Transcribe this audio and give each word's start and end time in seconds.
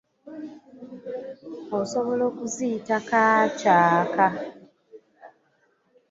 Osobola 1.79 2.23
okuziyita 2.31 2.95
kaacaaka. 3.09 4.25